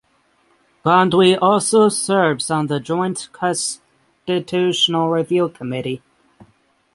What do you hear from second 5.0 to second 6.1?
Review Committee.